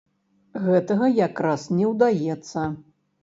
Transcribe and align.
Гэтага 0.67 1.09
якраз 1.27 1.67
не 1.81 1.85
ўдаецца. 1.91 2.65